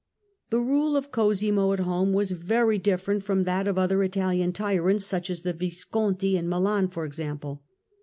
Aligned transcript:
Home 0.19 0.29
The 0.49 0.61
rule 0.67 0.97
of 0.97 1.11
Cosimo 1.11 1.73
at 1.73 1.79
home 1.81 2.11
was 2.11 2.31
very 2.31 2.79
different 2.79 3.21
from 3.21 3.41
Cosimo° 3.41 3.45
that 3.45 3.67
of 3.67 3.77
other 3.77 4.01
Italian 4.01 4.51
tyrants, 4.51 5.05
such 5.05 5.29
as 5.29 5.43
the 5.43 5.53
Visconti 5.53 6.35
in 6.35 6.49
Milan, 6.49 6.87
for 6.87 7.05
example. 7.05 7.61